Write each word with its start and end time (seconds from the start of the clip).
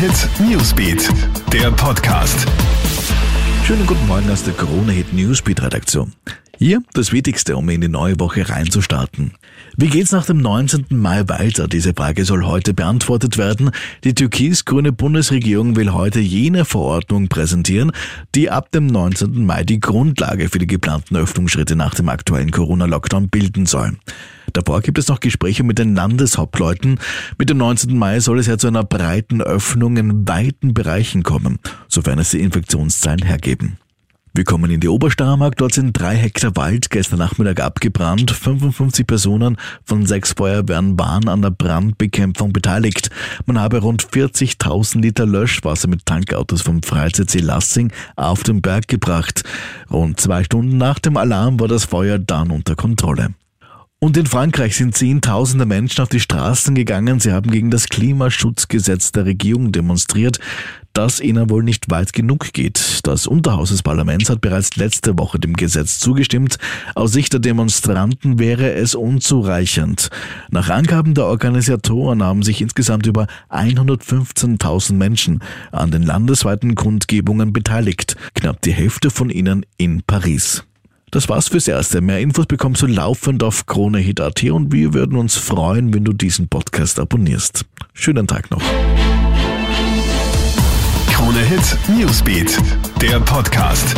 Hit 0.00 0.30
Newsbeat, 0.40 1.10
der 1.52 1.70
Podcast. 1.72 2.46
Schönen 3.66 3.84
guten 3.84 4.06
Morgen 4.06 4.30
aus 4.30 4.42
der 4.42 4.54
Krone 4.54 4.92
Hit 4.92 5.12
Newsbeat 5.12 5.60
Redaktion. 5.60 6.14
Hier 6.56 6.82
das 6.94 7.12
Wichtigste, 7.12 7.54
um 7.58 7.68
in 7.68 7.82
die 7.82 7.88
neue 7.88 8.18
Woche 8.18 8.48
reinzustarten. 8.48 9.32
Wie 9.76 9.88
geht's 9.88 10.10
nach 10.10 10.24
dem 10.24 10.38
19. 10.38 10.86
Mai 10.88 11.24
weiter? 11.28 11.68
Diese 11.68 11.92
Frage 11.92 12.24
soll 12.24 12.46
heute 12.46 12.72
beantwortet 12.72 13.36
werden. 13.36 13.72
Die 14.02 14.14
türkis-grüne 14.14 14.92
Bundesregierung 14.92 15.76
will 15.76 15.92
heute 15.92 16.20
jene 16.20 16.64
Verordnung 16.64 17.28
präsentieren, 17.28 17.92
die 18.34 18.48
ab 18.48 18.72
dem 18.72 18.86
19. 18.86 19.44
Mai 19.44 19.64
die 19.64 19.80
Grundlage 19.80 20.48
für 20.48 20.58
die 20.58 20.66
geplanten 20.66 21.14
Öffnungsschritte 21.16 21.76
nach 21.76 21.94
dem 21.94 22.08
aktuellen 22.08 22.52
Corona-Lockdown 22.52 23.28
bilden 23.28 23.66
soll. 23.66 23.98
Davor 24.52 24.80
gibt 24.80 24.98
es 24.98 25.08
noch 25.08 25.20
Gespräche 25.20 25.64
mit 25.64 25.78
den 25.78 25.94
Landeshauptleuten. 25.94 26.98
Mit 27.38 27.50
dem 27.50 27.58
19. 27.58 27.96
Mai 27.96 28.20
soll 28.20 28.38
es 28.38 28.46
ja 28.46 28.58
zu 28.58 28.66
einer 28.66 28.84
breiten 28.84 29.42
Öffnung 29.42 29.96
in 29.96 30.28
weiten 30.28 30.74
Bereichen 30.74 31.22
kommen, 31.22 31.58
sofern 31.88 32.18
es 32.18 32.30
die 32.30 32.40
Infektionszahlen 32.40 33.22
hergeben. 33.22 33.78
Wir 34.32 34.44
kommen 34.44 34.70
in 34.70 34.78
die 34.78 34.88
Obersteiermark. 34.88 35.56
Dort 35.56 35.74
sind 35.74 35.92
drei 35.92 36.14
Hektar 36.14 36.54
Wald 36.54 36.90
gestern 36.90 37.18
Nachmittag 37.18 37.60
abgebrannt. 37.60 38.30
55 38.30 39.04
Personen 39.04 39.56
von 39.84 40.06
sechs 40.06 40.34
Feuerwehren 40.34 40.96
waren 40.96 41.28
an 41.28 41.42
der 41.42 41.50
Brandbekämpfung 41.50 42.52
beteiligt. 42.52 43.10
Man 43.46 43.58
habe 43.58 43.78
rund 43.78 44.04
40.000 44.04 45.00
Liter 45.00 45.26
Löschwasser 45.26 45.88
mit 45.88 46.06
Tankautos 46.06 46.62
vom 46.62 46.80
Freizeitsee 46.84 47.40
Lassing 47.40 47.92
auf 48.14 48.44
den 48.44 48.62
Berg 48.62 48.86
gebracht. 48.86 49.42
Rund 49.90 50.20
zwei 50.20 50.44
Stunden 50.44 50.78
nach 50.78 51.00
dem 51.00 51.16
Alarm 51.16 51.58
war 51.58 51.66
das 51.66 51.86
Feuer 51.86 52.20
dann 52.20 52.52
unter 52.52 52.76
Kontrolle. 52.76 53.34
Und 54.02 54.16
in 54.16 54.24
Frankreich 54.24 54.76
sind 54.76 54.96
Zehntausende 54.96 55.66
Menschen 55.66 56.00
auf 56.00 56.08
die 56.08 56.20
Straßen 56.20 56.74
gegangen. 56.74 57.20
Sie 57.20 57.32
haben 57.32 57.50
gegen 57.50 57.70
das 57.70 57.86
Klimaschutzgesetz 57.90 59.12
der 59.12 59.26
Regierung 59.26 59.72
demonstriert, 59.72 60.38
das 60.94 61.20
ihnen 61.20 61.50
wohl 61.50 61.62
nicht 61.62 61.90
weit 61.90 62.14
genug 62.14 62.54
geht. 62.54 63.00
Das 63.02 63.26
Unterhaus 63.26 63.68
des 63.68 63.82
Parlaments 63.82 64.30
hat 64.30 64.40
bereits 64.40 64.74
letzte 64.76 65.18
Woche 65.18 65.38
dem 65.38 65.52
Gesetz 65.52 65.98
zugestimmt. 65.98 66.56
Aus 66.94 67.12
Sicht 67.12 67.34
der 67.34 67.40
Demonstranten 67.40 68.38
wäre 68.38 68.72
es 68.72 68.94
unzureichend. 68.94 70.08
Nach 70.50 70.70
Angaben 70.70 71.12
der 71.12 71.26
Organisatoren 71.26 72.22
haben 72.22 72.42
sich 72.42 72.62
insgesamt 72.62 73.06
über 73.06 73.26
115.000 73.50 74.94
Menschen 74.94 75.40
an 75.72 75.90
den 75.90 76.04
landesweiten 76.04 76.74
Kundgebungen 76.74 77.52
beteiligt. 77.52 78.16
Knapp 78.32 78.62
die 78.62 78.72
Hälfte 78.72 79.10
von 79.10 79.28
ihnen 79.28 79.66
in 79.76 80.02
Paris. 80.06 80.64
Das 81.10 81.28
war's 81.28 81.48
fürs 81.48 81.66
Erste. 81.66 82.00
Mehr 82.00 82.20
Infos 82.20 82.46
bekommst 82.46 82.82
du 82.82 82.86
laufend 82.86 83.42
auf 83.42 83.66
KroneHit.at 83.66 84.44
und 84.44 84.72
wir 84.72 84.94
würden 84.94 85.18
uns 85.18 85.36
freuen, 85.36 85.92
wenn 85.92 86.04
du 86.04 86.12
diesen 86.12 86.48
Podcast 86.48 87.00
abonnierst. 87.00 87.64
Schönen 87.94 88.28
Tag 88.28 88.50
noch. 88.50 88.62
KroneHit 91.12 91.76
Newsbeat, 91.88 92.56
der 93.00 93.18
Podcast. 93.20 93.96